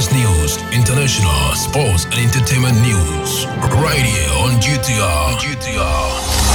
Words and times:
News, 0.00 0.56
international, 0.72 1.52
sports, 1.52 2.06
and 2.06 2.14
entertainment 2.14 2.74
news. 2.80 3.44
Right 3.84 4.00
here 4.00 4.32
on 4.38 4.58
GTR. 4.58 5.36
GTR. 5.36 6.50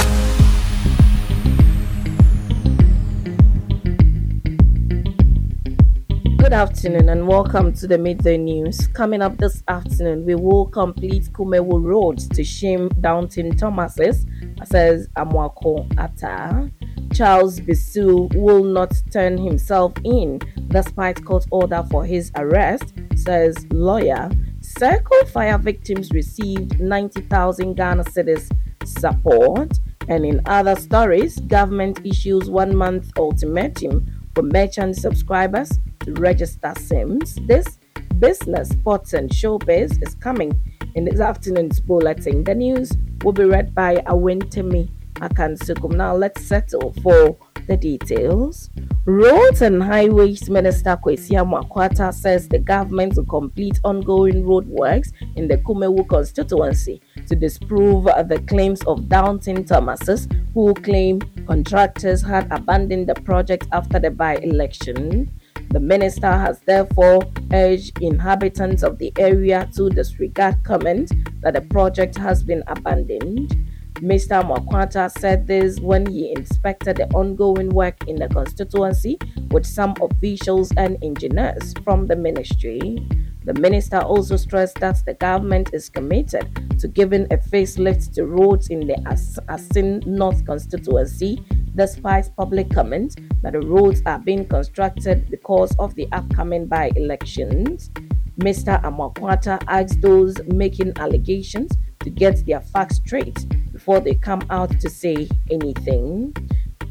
Good 6.38 6.52
afternoon 6.52 7.08
and 7.08 7.28
welcome 7.28 7.72
to 7.74 7.86
the 7.86 7.96
midday 7.98 8.36
news. 8.36 8.88
Coming 8.88 9.22
up 9.22 9.38
this 9.38 9.62
afternoon, 9.68 10.26
we 10.26 10.34
will 10.34 10.66
complete 10.66 11.30
Kumawu 11.32 11.80
Road 11.84 12.18
to 12.18 12.42
Shim 12.42 12.90
doubting 13.00 13.54
Thomases, 13.54 14.26
says 14.64 15.06
Amwako 15.16 15.86
Ata. 15.96 16.68
Charles 17.14 17.60
Bissue 17.60 18.34
will 18.34 18.64
not 18.64 18.92
turn 19.12 19.38
himself 19.38 19.92
in 20.02 20.40
despite 20.68 21.24
court 21.24 21.46
order 21.52 21.84
for 21.90 22.04
his 22.04 22.32
arrest, 22.34 22.92
says 23.26 23.66
lawyer. 23.72 24.30
Circle 24.60 25.26
fire 25.26 25.58
victims 25.58 26.10
received 26.12 26.78
90,000 26.80 27.74
Ghana 27.74 28.04
cedis 28.04 28.50
support. 28.84 29.72
And 30.08 30.24
in 30.24 30.40
other 30.46 30.76
stories, 30.76 31.40
government 31.40 32.00
issues 32.04 32.48
one 32.48 32.76
month 32.76 33.10
ultimatum 33.18 34.06
for 34.34 34.42
merchant 34.42 34.96
subscribers 34.96 35.70
to 36.04 36.12
register 36.14 36.72
SIMs. 36.78 37.36
This 37.46 37.78
business, 38.20 38.68
sports, 38.68 39.12
and 39.12 39.28
showbiz 39.28 40.00
is 40.06 40.14
coming 40.14 40.52
in 40.94 41.04
this 41.04 41.20
afternoon's 41.20 41.80
bulletin. 41.80 42.44
The 42.44 42.54
news 42.54 42.92
will 43.24 43.32
be 43.32 43.44
read 43.44 43.74
by 43.74 43.96
Awentemi 44.06 44.88
Akansukum. 45.14 45.96
Now 45.96 46.14
let's 46.14 46.42
settle 46.42 46.94
for 47.02 47.36
the 47.66 47.76
details. 47.76 48.70
Roads 49.04 49.62
and 49.62 49.82
Highways 49.82 50.50
Minister 50.50 50.98
Kwesi 51.02 51.32
Amoako-Attah 51.36 52.12
says 52.12 52.48
the 52.48 52.58
government 52.58 53.16
will 53.16 53.24
complete 53.24 53.78
ongoing 53.84 54.42
roadworks 54.42 55.12
in 55.36 55.46
the 55.48 55.58
Kumawu 55.58 56.08
constituency 56.08 57.00
to 57.26 57.36
disprove 57.36 58.04
the 58.04 58.42
claims 58.48 58.82
of 58.84 59.08
doubting 59.08 59.64
Thomases, 59.64 60.28
who 60.54 60.74
claim 60.74 61.20
contractors 61.46 62.22
had 62.22 62.50
abandoned 62.50 63.08
the 63.08 63.14
project 63.14 63.68
after 63.72 63.98
the 63.98 64.10
by-election. 64.10 65.30
The 65.70 65.80
minister 65.80 66.30
has 66.30 66.60
therefore 66.60 67.22
urged 67.52 68.00
inhabitants 68.00 68.82
of 68.82 68.98
the 68.98 69.12
area 69.18 69.68
to 69.76 69.90
disregard 69.90 70.62
comment 70.64 71.12
that 71.42 71.54
the 71.54 71.60
project 71.60 72.16
has 72.18 72.42
been 72.42 72.62
abandoned. 72.66 73.65
Mr. 74.02 74.42
Amoako-Attah 74.42 75.10
said 75.18 75.46
this 75.46 75.80
when 75.80 76.04
he 76.04 76.30
inspected 76.30 76.98
the 76.98 77.06
ongoing 77.14 77.70
work 77.70 77.96
in 78.06 78.16
the 78.16 78.28
constituency 78.28 79.18
with 79.50 79.64
some 79.64 79.94
officials 80.02 80.70
and 80.76 81.02
engineers 81.02 81.72
from 81.82 82.06
the 82.06 82.14
ministry. 82.14 82.98
The 83.44 83.54
minister 83.54 83.96
also 83.98 84.36
stressed 84.36 84.80
that 84.80 85.02
the 85.06 85.14
government 85.14 85.70
is 85.72 85.88
committed 85.88 86.78
to 86.78 86.88
giving 86.88 87.22
a 87.32 87.38
facelift 87.38 88.12
to 88.16 88.26
roads 88.26 88.68
in 88.68 88.80
the 88.80 88.96
Asin 89.48 90.04
North 90.04 90.44
constituency, 90.44 91.42
despite 91.74 92.36
public 92.36 92.68
comment 92.68 93.18
that 93.40 93.54
the 93.54 93.60
roads 93.60 94.02
are 94.04 94.18
being 94.18 94.46
constructed 94.46 95.30
because 95.30 95.74
of 95.78 95.94
the 95.94 96.06
upcoming 96.12 96.66
by 96.66 96.90
elections. 96.96 97.88
Mr. 98.40 98.78
Amoako-Attah 98.82 99.64
asked 99.68 100.02
those 100.02 100.36
making 100.48 100.92
allegations 100.98 101.72
to 102.00 102.10
get 102.10 102.44
their 102.44 102.60
facts 102.60 102.96
straight 102.96 103.46
before 103.86 104.00
they 104.00 104.16
come 104.16 104.42
out 104.50 104.80
to 104.80 104.90
say 104.90 105.28
anything. 105.48 106.34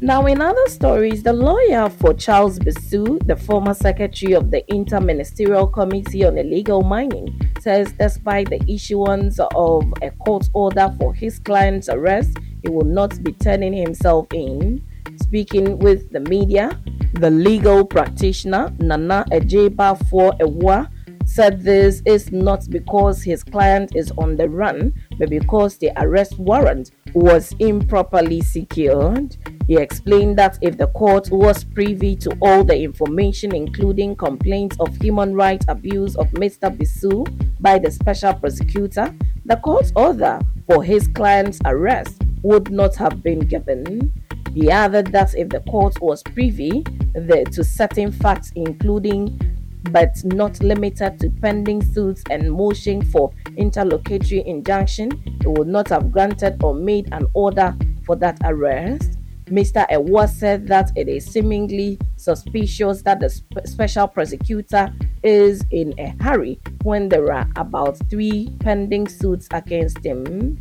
Now, 0.00 0.24
in 0.24 0.40
other 0.40 0.66
stories, 0.66 1.22
the 1.22 1.32
lawyer 1.34 1.90
for 1.90 2.14
Charles 2.14 2.58
Bissue, 2.58 3.18
the 3.26 3.36
former 3.36 3.74
secretary 3.74 4.32
of 4.32 4.50
the 4.50 4.62
Interministerial 4.70 5.70
Committee 5.70 6.24
on 6.24 6.38
Illegal 6.38 6.82
Mining, 6.82 7.38
says 7.60 7.92
despite 7.98 8.48
the 8.48 8.64
issuance 8.66 9.38
of 9.38 9.84
a 10.00 10.10
court 10.24 10.48
order 10.54 10.90
for 10.98 11.12
his 11.12 11.38
client's 11.38 11.90
arrest, 11.90 12.38
he 12.62 12.70
will 12.70 12.86
not 12.86 13.22
be 13.22 13.32
turning 13.32 13.74
himself 13.74 14.26
in. 14.32 14.82
Speaking 15.20 15.78
with 15.78 16.10
the 16.12 16.20
media, 16.20 16.80
the 17.12 17.30
legal 17.30 17.84
practitioner 17.84 18.72
Nana 18.78 19.26
Agyei 19.32 19.68
Baffour 19.68 20.38
Awuah 20.40 20.88
said 21.26 21.60
this 21.60 22.02
is 22.06 22.32
not 22.32 22.64
because 22.70 23.22
his 23.22 23.42
client 23.42 23.94
is 23.94 24.12
on 24.16 24.36
the 24.36 24.48
run, 24.48 24.94
but 25.18 25.30
because 25.30 25.78
the 25.78 25.90
arrest 25.96 26.38
warrant 26.38 26.90
was 27.14 27.54
improperly 27.58 28.40
secured. 28.42 29.36
He 29.66 29.76
explained 29.76 30.38
that 30.38 30.58
if 30.60 30.76
the 30.76 30.88
court 30.88 31.30
was 31.30 31.64
privy 31.64 32.14
to 32.16 32.36
all 32.40 32.62
the 32.62 32.78
information, 32.78 33.54
including 33.54 34.16
complaints 34.16 34.76
of 34.78 34.94
human 34.96 35.34
rights 35.34 35.66
abuse 35.68 36.14
of 36.16 36.26
Mr. 36.32 36.76
Bissue 36.76 37.26
by 37.60 37.78
the 37.78 37.90
special 37.90 38.34
prosecutor, 38.34 39.14
the 39.44 39.56
court's 39.56 39.92
order 39.96 40.38
for 40.68 40.82
his 40.82 41.08
client's 41.08 41.58
arrest 41.64 42.22
would 42.42 42.70
not 42.70 42.94
have 42.96 43.22
been 43.22 43.40
given. 43.40 44.12
He 44.52 44.70
added 44.70 45.08
that 45.08 45.34
if 45.34 45.48
the 45.48 45.60
court 45.60 46.00
was 46.00 46.22
privy 46.22 46.82
the, 47.14 47.46
to 47.52 47.64
certain 47.64 48.12
facts, 48.12 48.52
including 48.54 49.55
but 49.90 50.14
not 50.24 50.62
limited 50.62 51.18
to 51.20 51.30
pending 51.40 51.82
suits 51.82 52.22
and 52.30 52.52
motion 52.52 53.02
for 53.02 53.32
interlocutory 53.56 54.46
injunction, 54.46 55.10
it 55.40 55.46
would 55.46 55.68
not 55.68 55.88
have 55.88 56.12
granted 56.12 56.62
or 56.62 56.74
made 56.74 57.08
an 57.12 57.26
order 57.34 57.76
for 58.04 58.16
that 58.16 58.38
arrest. 58.44 59.18
Mr. 59.46 59.88
Awuah 59.90 60.28
said 60.28 60.66
that 60.66 60.90
it 60.96 61.08
is 61.08 61.24
seemingly 61.24 61.98
suspicious 62.16 63.02
that 63.02 63.20
the 63.20 63.30
spe- 63.30 63.64
special 63.64 64.08
prosecutor 64.08 64.92
is 65.22 65.64
in 65.70 65.94
a 65.98 66.14
hurry 66.20 66.58
when 66.82 67.08
there 67.08 67.32
are 67.32 67.48
about 67.54 67.96
three 68.10 68.50
pending 68.58 69.06
suits 69.06 69.46
against 69.52 70.04
him. 70.04 70.58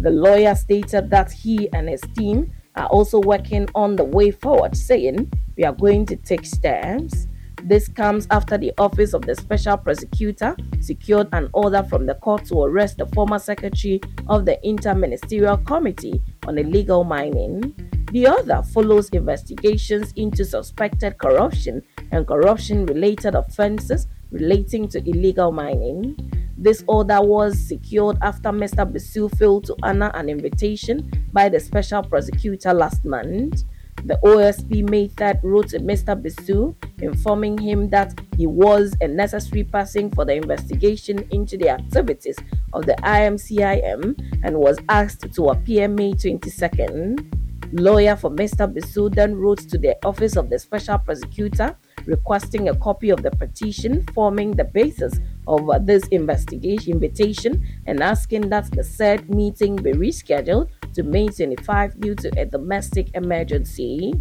The 0.00 0.10
lawyer 0.10 0.54
stated 0.54 1.10
that 1.10 1.32
he 1.32 1.68
and 1.72 1.88
his 1.88 2.00
team 2.16 2.52
are 2.76 2.86
also 2.86 3.20
working 3.20 3.68
on 3.74 3.96
the 3.96 4.04
way 4.04 4.30
forward, 4.30 4.76
saying, 4.76 5.32
We 5.56 5.64
are 5.64 5.72
going 5.72 6.06
to 6.06 6.16
take 6.16 6.44
steps. 6.44 7.26
This 7.64 7.88
comes 7.88 8.26
after 8.30 8.56
the 8.56 8.72
Office 8.78 9.14
of 9.14 9.22
the 9.22 9.34
Special 9.34 9.76
Prosecutor 9.76 10.56
secured 10.80 11.28
an 11.32 11.50
order 11.52 11.82
from 11.82 12.06
the 12.06 12.14
court 12.14 12.44
to 12.46 12.62
arrest 12.62 12.98
the 12.98 13.06
former 13.06 13.38
secretary 13.38 14.00
of 14.28 14.46
the 14.46 14.58
Interministerial 14.64 15.64
Committee 15.66 16.22
on 16.46 16.56
Illegal 16.56 17.04
Mining. 17.04 17.74
The 18.12 18.26
other 18.26 18.62
follows 18.62 19.10
investigations 19.10 20.12
into 20.16 20.44
suspected 20.44 21.18
corruption 21.18 21.82
and 22.10 22.26
corruption 22.26 22.86
related 22.86 23.34
offenses 23.34 24.06
relating 24.30 24.88
to 24.88 24.98
illegal 25.06 25.52
mining. 25.52 26.16
This 26.56 26.82
order 26.86 27.20
was 27.20 27.58
secured 27.58 28.16
after 28.22 28.48
Mr. 28.48 28.90
Bissue 28.90 29.36
failed 29.38 29.64
to 29.66 29.76
honor 29.82 30.10
an 30.14 30.28
invitation 30.28 31.10
by 31.32 31.48
the 31.48 31.60
special 31.60 32.02
prosecutor 32.02 32.72
last 32.72 33.04
month. 33.04 33.62
The 34.04 34.18
OSP 34.24 34.88
made 34.88 35.16
that 35.16 35.40
wrote 35.42 35.68
to 35.70 35.80
Mr. 35.80 36.20
Bissue 36.20 36.74
informing 37.02 37.58
him 37.58 37.90
that 37.90 38.18
he 38.36 38.46
was 38.46 38.94
a 39.00 39.08
necessary 39.08 39.64
person 39.64 40.10
for 40.10 40.24
the 40.24 40.34
investigation 40.34 41.26
into 41.30 41.56
the 41.56 41.68
activities 41.68 42.36
of 42.72 42.86
the 42.86 42.94
IMCIM 43.02 44.40
and 44.44 44.56
was 44.58 44.78
asked 44.88 45.32
to 45.32 45.44
appear 45.46 45.88
May 45.88 46.12
22nd. 46.12 47.34
Lawyer 47.72 48.16
for 48.16 48.30
Mr. 48.30 48.72
Bissue 48.72 49.14
then 49.14 49.34
wrote 49.34 49.58
to 49.58 49.76
the 49.76 49.94
Office 50.06 50.36
of 50.36 50.48
the 50.48 50.58
Special 50.58 50.98
Prosecutor 50.98 51.76
requesting 52.06 52.70
a 52.70 52.76
copy 52.76 53.10
of 53.10 53.22
the 53.22 53.30
petition 53.32 54.06
forming 54.14 54.52
the 54.52 54.64
basis 54.64 55.20
of 55.46 55.68
this 55.84 56.06
investigation 56.08 56.94
invitation 56.94 57.62
and 57.86 58.02
asking 58.02 58.48
that 58.48 58.70
the 58.72 58.82
said 58.82 59.28
meeting 59.28 59.76
be 59.76 59.92
rescheduled 59.92 60.68
to 60.98 61.04
May 61.04 61.28
25 61.28 62.00
due 62.00 62.16
to 62.16 62.40
a 62.40 62.44
domestic 62.44 63.10
emergency. 63.14 64.12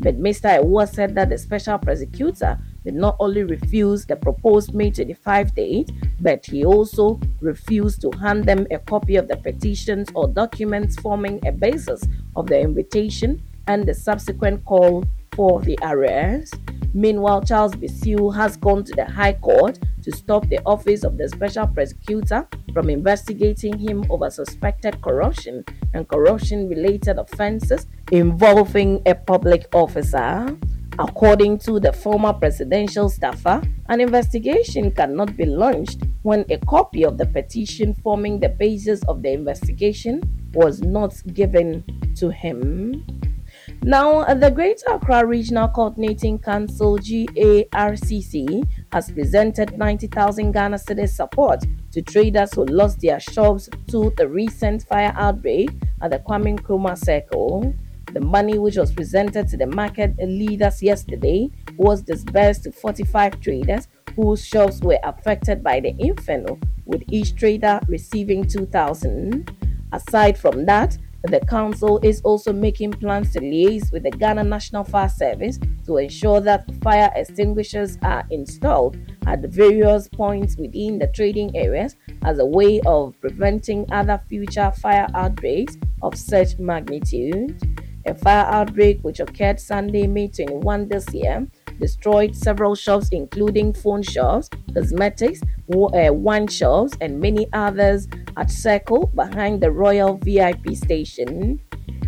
But 0.00 0.20
Mr. 0.20 0.60
Awuah 0.60 0.86
said 0.92 1.14
that 1.14 1.30
the 1.30 1.38
special 1.38 1.78
prosecutor 1.78 2.58
did 2.84 2.94
not 2.94 3.16
only 3.18 3.44
refuse 3.44 4.04
the 4.04 4.14
proposed 4.14 4.74
May 4.74 4.90
25 4.90 5.54
date, 5.54 5.90
but 6.20 6.44
he 6.44 6.66
also 6.66 7.18
refused 7.40 8.02
to 8.02 8.10
hand 8.18 8.44
them 8.44 8.66
a 8.70 8.78
copy 8.78 9.16
of 9.16 9.26
the 9.26 9.38
petitions 9.38 10.08
or 10.14 10.28
documents 10.28 10.96
forming 10.96 11.44
a 11.46 11.50
basis 11.50 12.04
of 12.36 12.46
the 12.46 12.60
invitation 12.60 13.42
and 13.66 13.86
the 13.86 13.94
subsequent 13.94 14.62
call 14.66 15.04
for 15.32 15.62
the 15.62 15.78
arrest. 15.80 16.56
Meanwhile, 16.92 17.44
Charles 17.44 17.72
Bissue 17.72 18.34
has 18.34 18.58
gone 18.58 18.84
to 18.84 18.92
the 18.94 19.06
High 19.06 19.34
Court 19.34 19.78
to 20.08 20.16
stop 20.16 20.48
the 20.48 20.58
Office 20.64 21.04
of 21.04 21.18
the 21.18 21.28
Special 21.28 21.66
Prosecutor 21.66 22.48
from 22.72 22.88
investigating 22.88 23.78
him 23.78 24.04
over 24.08 24.30
suspected 24.30 25.02
corruption 25.02 25.62
and 25.92 26.08
corruption 26.08 26.66
related 26.66 27.18
offenses 27.18 27.86
involving 28.10 29.02
a 29.04 29.14
public 29.14 29.66
officer. 29.74 30.56
According 30.98 31.58
to 31.58 31.78
the 31.78 31.92
former 31.92 32.32
presidential 32.32 33.10
staffer, 33.10 33.62
an 33.88 34.00
investigation 34.00 34.90
cannot 34.90 35.36
be 35.36 35.44
launched 35.44 36.02
when 36.22 36.46
a 36.50 36.56
copy 36.66 37.04
of 37.04 37.18
the 37.18 37.26
petition 37.26 37.94
forming 38.02 38.40
the 38.40 38.48
basis 38.48 39.02
of 39.08 39.22
the 39.22 39.30
investigation 39.30 40.22
was 40.54 40.80
not 40.80 41.14
given 41.34 41.84
to 42.16 42.30
him. 42.30 43.04
Now, 43.82 44.24
the 44.34 44.50
Greater 44.50 44.94
Accra 44.94 45.24
Regional 45.24 45.68
Coordinating 45.68 46.38
Council 46.38 46.98
GARCC 46.98 48.66
has 48.92 49.10
presented 49.10 49.76
90,000 49.76 50.52
Ghana 50.52 50.76
cedis 50.78 51.10
support 51.10 51.64
to 51.92 52.02
traders 52.02 52.54
who 52.54 52.64
lost 52.66 53.00
their 53.00 53.20
shops 53.20 53.68
to 53.88 54.12
the 54.16 54.28
recent 54.28 54.84
fire 54.84 55.12
outbreak 55.16 55.70
at 56.00 56.10
the 56.10 56.18
Kwame 56.18 56.58
Nkrumah 56.58 56.96
Circle. 56.96 57.74
The 58.12 58.20
money 58.20 58.58
which 58.58 58.76
was 58.76 58.92
presented 58.92 59.48
to 59.48 59.56
the 59.56 59.66
market 59.66 60.16
leaders 60.18 60.82
yesterday 60.82 61.50
was 61.76 62.00
disbursed 62.00 62.64
to 62.64 62.72
45 62.72 63.40
traders 63.40 63.88
whose 64.16 64.44
shops 64.44 64.80
were 64.80 64.98
affected 65.04 65.62
by 65.62 65.78
the 65.80 65.94
inferno, 65.98 66.58
with 66.86 67.02
each 67.08 67.36
trader 67.36 67.80
receiving 67.86 68.46
2,000. 68.46 69.50
Aside 69.92 70.38
from 70.38 70.64
that, 70.66 70.96
the 71.24 71.40
council 71.40 72.00
is 72.02 72.20
also 72.22 72.52
making 72.52 72.92
plans 72.92 73.32
to 73.32 73.40
liaise 73.40 73.92
with 73.92 74.04
the 74.04 74.10
Ghana 74.10 74.44
National 74.44 74.84
Fire 74.84 75.08
Service 75.08 75.58
to 75.88 75.96
ensure 75.96 76.40
that 76.42 76.70
fire 76.82 77.10
extinguishers 77.16 77.98
are 78.02 78.24
installed 78.30 78.96
at 79.26 79.40
various 79.40 80.06
points 80.06 80.56
within 80.56 80.98
the 80.98 81.08
trading 81.08 81.50
areas 81.56 81.96
as 82.24 82.38
a 82.38 82.44
way 82.44 82.80
of 82.86 83.18
preventing 83.20 83.90
other 83.90 84.20
future 84.28 84.70
fire 84.70 85.08
outbreaks 85.14 85.78
of 86.02 86.14
such 86.14 86.58
magnitude. 86.58 87.58
A 88.06 88.14
fire 88.14 88.44
outbreak 88.44 89.00
which 89.00 89.18
occurred 89.18 89.58
Sunday, 89.58 90.06
May 90.06 90.28
21 90.28 90.88
this 90.88 91.06
year 91.12 91.48
destroyed 91.80 92.36
several 92.36 92.74
shops, 92.74 93.08
including 93.10 93.72
phone 93.72 94.02
shops, 94.02 94.50
cosmetics, 94.74 95.40
uh, 95.42 96.12
wine 96.12 96.48
shops, 96.48 96.92
and 97.00 97.18
many 97.18 97.46
others 97.52 98.08
at 98.36 98.50
Circle 98.50 99.10
behind 99.14 99.62
the 99.62 99.70
Royal 99.70 100.18
VIP 100.18 100.74
station. 100.74 101.60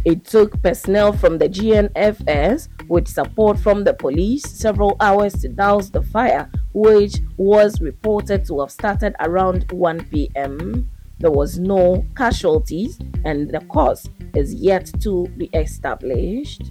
It 0.04 0.24
took 0.24 0.60
personnel 0.62 1.12
from 1.12 1.38
the 1.38 1.48
GNFS 1.48 2.68
with 2.90 3.06
support 3.08 3.58
from 3.58 3.84
the 3.84 3.94
police 3.94 4.42
several 4.42 4.96
hours 5.00 5.32
to 5.34 5.48
douse 5.48 5.90
the 5.90 6.02
fire, 6.02 6.50
which 6.75 7.19
was 7.37 7.81
reported 7.81 8.44
to 8.44 8.60
have 8.60 8.70
started 8.70 9.14
around 9.20 9.70
1 9.70 10.04
p.m. 10.06 10.90
There 11.20 11.31
was 11.31 11.58
no 11.58 12.04
casualties, 12.16 12.98
and 13.25 13.48
the 13.48 13.60
cause 13.70 14.10
is 14.34 14.52
yet 14.54 14.90
to 15.02 15.28
be 15.37 15.46
established. 15.54 16.62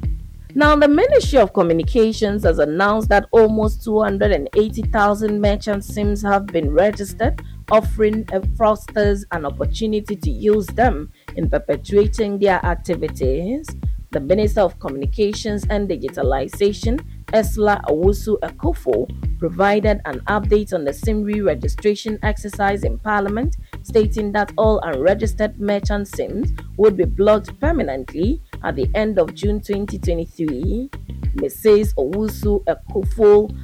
Now, 0.56 0.76
the 0.76 0.88
Ministry 0.88 1.40
of 1.40 1.54
Communications 1.54 2.44
has 2.44 2.60
announced 2.60 3.08
that 3.10 3.28
almost 3.32 3.84
280,000 3.84 5.40
merchant 5.40 5.86
SIMs 5.86 6.22
have 6.24 6.48
been 6.48 6.72
registered, 6.72 7.42
offering 7.72 8.26
fraudsters 8.26 9.24
an 9.32 9.46
opportunity 9.46 10.16
to 10.16 10.30
use 10.30 10.66
them 10.68 11.12
in 11.38 11.50
perpetuating 11.50 12.40
their 12.40 12.66
activities. 12.66 13.68
The 14.12 14.20
Minister 14.20 14.62
of 14.62 14.80
Communications 14.80 15.68
and 15.70 15.88
Digitalization, 15.88 17.00
Ursula 17.32 17.80
Owusu 17.88 18.40
Ekuful, 18.40 19.08
provided 19.38 20.02
an 20.06 20.20
update 20.22 20.74
on 20.74 20.84
the 20.84 20.92
SIM 20.92 21.24
re-registration 21.24 22.18
exercise 22.24 22.84
in 22.84 22.98
Parliament, 22.98 23.58
stating 23.84 24.32
that 24.32 24.52
all 24.58 24.80
unregistered 24.80 25.60
merchant 25.60 26.08
SIMs 26.08 26.52
would 26.78 26.98
be 26.98 27.06
blocked 27.06 27.60
permanently 27.60 28.42
at 28.64 28.76
the 28.76 28.90
end 28.96 29.20
of 29.20 29.36
June 29.36 29.62
2023. 29.62 30.90
Mrs. 31.36 31.94
Owusu 31.94 32.66
Ekufo 32.66 33.56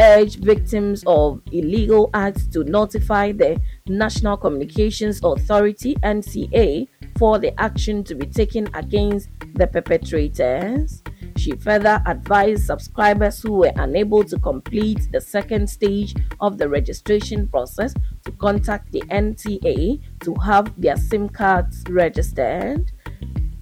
urged 0.00 0.44
victims 0.44 1.02
of 1.08 1.40
illegal 1.50 2.08
acts 2.14 2.46
to 2.46 2.62
notify 2.64 3.32
the 3.32 3.60
National 3.88 4.36
Communications 4.36 5.20
Authority 5.24 5.96
NCA 5.96 6.86
for 7.18 7.38
the 7.38 7.58
action 7.60 8.02
to 8.04 8.14
be 8.14 8.26
taken 8.26 8.68
against 8.74 9.28
the 9.54 9.66
perpetrators. 9.66 11.02
She 11.36 11.52
further 11.52 12.02
advised 12.06 12.66
subscribers 12.66 13.40
who 13.40 13.52
were 13.52 13.72
unable 13.76 14.24
to 14.24 14.38
complete 14.38 15.08
the 15.12 15.20
second 15.20 15.68
stage 15.68 16.14
of 16.40 16.58
the 16.58 16.68
registration 16.68 17.48
process 17.48 17.94
to 18.24 18.32
contact 18.32 18.92
the 18.92 19.02
NCA 19.02 20.00
to 20.20 20.34
have 20.34 20.72
their 20.80 20.96
SIM 20.96 21.28
cards 21.28 21.82
registered. 21.88 22.92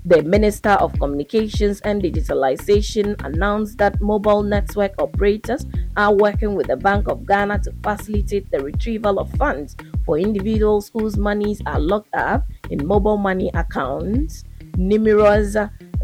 The 0.07 0.23
Minister 0.23 0.71
of 0.71 0.99
Communications 0.99 1.81
and 1.83 2.03
Digitalization 2.03 3.23
announced 3.23 3.77
that 3.79 4.01
mobile 4.01 4.43
network 4.43 4.93
operators 4.99 5.67
are 5.97 6.15
working 6.15 6.55
with 6.55 6.69
the 6.69 6.77
Bank 6.77 7.09
of 7.09 7.27
Ghana 7.27 7.61
to 7.65 7.73
facilitate 7.83 8.51
the 8.51 8.61
retrieval 8.61 9.19
of 9.19 9.31
funds 9.33 9.77
for 10.07 10.19
individuals 10.19 10.91
whose 10.95 11.19
monies 11.19 11.61
are 11.67 11.79
locked 11.79 12.15
up 12.15 12.47
in 12.71 12.87
mobile 12.87 13.19
money 13.19 13.51
accounts. 13.53 14.45
Numerous 14.77 15.57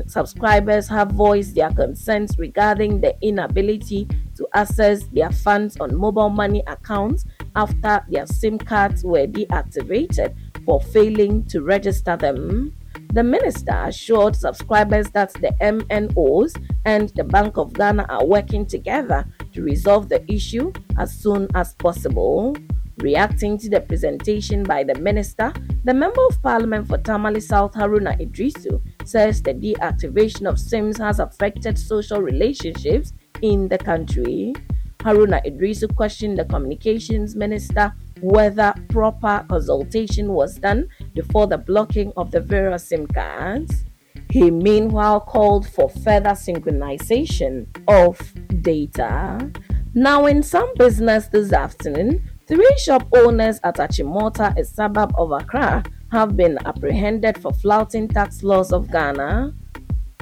subscribers 0.06 0.88
have 0.88 1.10
voiced 1.12 1.54
their 1.54 1.70
concerns 1.70 2.38
regarding 2.38 3.00
the 3.00 3.16
inability 3.22 4.08
to 4.36 4.46
access 4.54 5.04
their 5.08 5.30
funds 5.30 5.76
on 5.80 5.96
mobile 5.96 6.28
money 6.28 6.62
accounts 6.66 7.24
after 7.54 8.04
their 8.10 8.26
SIM 8.26 8.58
cards 8.58 9.04
were 9.04 9.26
deactivated 9.26 10.34
for 10.64 10.80
failing 10.80 11.44
to 11.46 11.62
register 11.62 12.16
them. 12.16 12.74
The 13.12 13.22
minister 13.22 13.72
assured 13.72 14.36
subscribers 14.36 15.08
that 15.10 15.32
the 15.34 15.54
MNOs 15.60 16.62
and 16.84 17.10
the 17.10 17.24
Bank 17.24 17.56
of 17.56 17.72
Ghana 17.72 18.06
are 18.08 18.26
working 18.26 18.66
together 18.66 19.24
to 19.52 19.62
resolve 19.62 20.08
the 20.08 20.24
issue 20.30 20.72
as 20.98 21.12
soon 21.12 21.48
as 21.54 21.74
possible. 21.74 22.56
Reacting 22.98 23.58
to 23.58 23.68
the 23.68 23.80
presentation 23.80 24.62
by 24.62 24.82
the 24.82 24.94
minister, 24.94 25.52
the 25.84 25.92
Member 25.92 26.24
of 26.26 26.40
Parliament 26.42 26.88
for 26.88 26.96
Tamale 26.96 27.40
South 27.40 27.74
Haruna 27.74 28.18
Iddrisu 28.18 28.80
says 29.04 29.42
the 29.42 29.52
deactivation 29.52 30.48
of 30.48 30.58
SIMs 30.58 30.96
has 30.96 31.18
affected 31.20 31.78
social 31.78 32.22
relationships 32.22 33.12
in 33.42 33.68
the 33.68 33.76
country. 33.76 34.54
Haruna 35.00 35.44
Iddrisu 35.44 35.94
questioned 35.94 36.38
the 36.38 36.46
communications 36.46 37.36
minister 37.36 37.92
whether 38.22 38.74
proper 38.88 39.44
consultation 39.46 40.32
was 40.32 40.56
done 40.56 40.88
before 41.14 41.46
the 41.46 41.58
blocking 41.58 42.14
of 42.16 42.30
the 42.30 42.40
various 42.40 42.88
SIM 42.88 43.06
cards. 43.08 43.84
He 44.30 44.50
meanwhile 44.50 45.20
called 45.20 45.68
for 45.68 45.90
further 45.90 46.30
synchronization 46.30 47.66
of 47.88 48.18
data. 48.62 49.52
Now, 49.94 50.26
in 50.26 50.42
some 50.42 50.74
business 50.76 51.28
this 51.28 51.52
afternoon, 51.52 52.28
three 52.46 52.74
shop 52.78 53.06
owners 53.12 53.58
at 53.64 53.76
Achimota, 53.76 54.56
a 54.56 54.64
suburb 54.64 55.12
of 55.16 55.32
Accra, 55.32 55.82
have 56.12 56.36
been 56.36 56.58
apprehended 56.64 57.38
for 57.38 57.52
flouting 57.52 58.08
tax 58.08 58.42
laws 58.42 58.72
of 58.72 58.90
Ghana. 58.90 59.52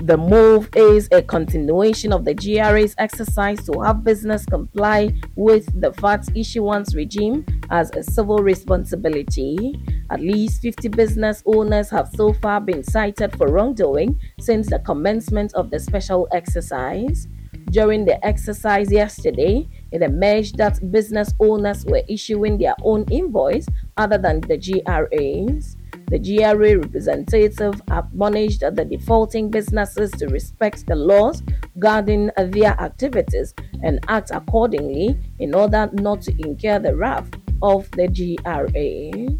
The 0.02 0.16
move 0.16 0.68
is 0.74 1.08
a 1.12 1.22
continuation 1.22 2.12
of 2.12 2.24
the 2.24 2.34
GRA's 2.34 2.94
exercise 2.98 3.64
to 3.66 3.80
have 3.80 4.04
business 4.04 4.44
comply 4.44 5.14
with 5.36 5.68
the 5.80 5.90
VAT 5.92 6.28
issuance 6.34 6.94
regime 6.94 7.46
as 7.70 7.90
a 7.92 8.02
civil 8.02 8.38
responsibility. 8.38 9.78
At 10.10 10.20
least 10.20 10.62
50 10.62 10.88
business 10.88 11.42
owners 11.46 11.90
have 11.90 12.10
so 12.14 12.32
far 12.32 12.60
been 12.60 12.82
cited 12.82 13.36
for 13.36 13.48
wrongdoing 13.48 14.18
since 14.40 14.68
the 14.68 14.78
commencement 14.80 15.54
of 15.54 15.70
the 15.70 15.78
special 15.78 16.26
exercise. 16.32 17.28
During 17.70 18.04
the 18.04 18.24
exercise 18.24 18.92
yesterday, 18.92 19.68
it 19.94 20.02
emerged 20.02 20.56
that 20.58 20.90
business 20.90 21.32
owners 21.38 21.84
were 21.86 22.02
issuing 22.08 22.58
their 22.58 22.74
own 22.82 23.04
invoice 23.12 23.66
other 23.96 24.18
than 24.18 24.40
the 24.40 24.58
GRA's. 24.58 25.76
The 26.08 26.18
GRA 26.18 26.78
representative 26.78 27.80
admonished 27.88 28.60
the 28.60 28.84
defaulting 28.84 29.50
businesses 29.50 30.10
to 30.12 30.26
respect 30.26 30.88
the 30.88 30.96
laws 30.96 31.44
guarding 31.78 32.32
their 32.36 32.72
activities 32.80 33.54
and 33.84 34.04
act 34.08 34.32
accordingly 34.32 35.16
in 35.38 35.54
order 35.54 35.88
not 35.92 36.22
to 36.22 36.32
incur 36.44 36.80
the 36.80 36.96
wrath 36.96 37.30
of 37.62 37.88
the 37.92 38.08
GRA. 38.08 39.38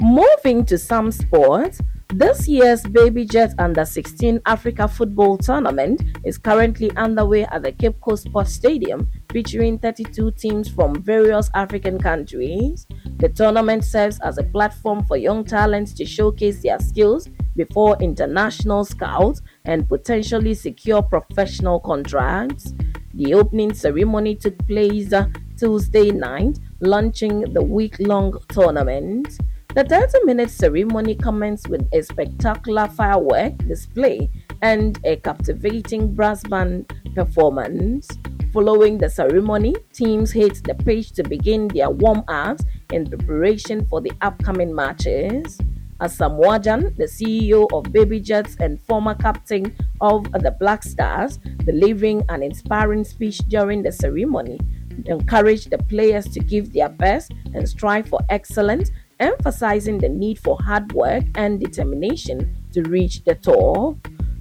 Moving 0.00 0.64
to 0.66 0.78
some 0.78 1.10
sports, 1.10 1.80
this 2.18 2.48
year's 2.48 2.82
Baby 2.82 3.26
Jet 3.26 3.52
Under 3.58 3.84
16 3.84 4.40
Africa 4.46 4.88
Football 4.88 5.36
Tournament 5.36 6.02
is 6.24 6.38
currently 6.38 6.90
underway 6.96 7.44
at 7.44 7.62
the 7.62 7.72
Cape 7.72 8.00
Coast 8.00 8.24
Sports 8.24 8.54
Stadium, 8.54 9.06
featuring 9.30 9.78
32 9.78 10.30
teams 10.30 10.66
from 10.66 11.02
various 11.02 11.50
African 11.52 11.98
countries. 11.98 12.86
The 13.18 13.28
tournament 13.28 13.84
serves 13.84 14.18
as 14.20 14.38
a 14.38 14.44
platform 14.44 15.04
for 15.04 15.18
young 15.18 15.44
talents 15.44 15.92
to 15.92 16.06
showcase 16.06 16.62
their 16.62 16.78
skills 16.78 17.28
before 17.54 17.98
international 18.00 18.86
scouts 18.86 19.42
and 19.66 19.86
potentially 19.86 20.54
secure 20.54 21.02
professional 21.02 21.80
contracts. 21.80 22.72
The 23.12 23.34
opening 23.34 23.74
ceremony 23.74 24.36
took 24.36 24.56
place 24.66 25.12
Tuesday 25.58 26.12
night, 26.12 26.60
launching 26.80 27.52
the 27.52 27.62
week 27.62 27.96
long 27.98 28.38
tournament. 28.48 29.36
The 29.76 29.84
30 29.84 30.24
minute 30.24 30.48
ceremony 30.48 31.14
commenced 31.14 31.68
with 31.68 31.86
a 31.92 32.00
spectacular 32.00 32.88
firework 32.88 33.58
display 33.68 34.30
and 34.62 34.98
a 35.04 35.16
captivating 35.16 36.14
brass 36.14 36.42
band 36.44 36.90
performance. 37.14 38.08
Following 38.54 38.96
the 38.96 39.10
ceremony, 39.10 39.76
teams 39.92 40.32
hit 40.32 40.64
the 40.64 40.74
pitch 40.74 41.12
to 41.12 41.22
begin 41.22 41.68
their 41.68 41.90
warm 41.90 42.24
ups 42.26 42.64
in 42.90 43.04
preparation 43.04 43.86
for 43.86 44.00
the 44.00 44.12
upcoming 44.22 44.74
matches. 44.74 45.58
Asamoah 46.00 46.58
Gyan, 46.64 46.96
the 46.96 47.04
CEO 47.04 47.70
of 47.70 47.92
Baby 47.92 48.18
Jets 48.18 48.56
and 48.58 48.80
former 48.80 49.14
captain 49.14 49.76
of 50.00 50.24
the 50.32 50.56
Black 50.58 50.84
Stars, 50.84 51.36
delivering 51.66 52.22
an 52.30 52.42
inspiring 52.42 53.04
speech 53.04 53.40
during 53.48 53.82
the 53.82 53.92
ceremony, 53.92 54.58
encouraged 55.04 55.68
the 55.68 55.76
players 55.76 56.26
to 56.28 56.40
give 56.40 56.72
their 56.72 56.88
best 56.88 57.32
and 57.52 57.68
strive 57.68 58.08
for 58.08 58.20
excellence, 58.30 58.90
emphasizing 59.20 59.98
the 59.98 60.08
need 60.08 60.38
for 60.38 60.58
hard 60.62 60.92
work 60.92 61.24
and 61.34 61.60
determination 61.60 62.56
to 62.72 62.82
reach 62.82 63.24
the 63.24 63.34
top. 63.34 63.96